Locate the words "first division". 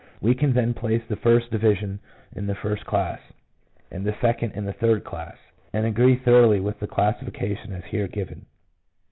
1.15-1.99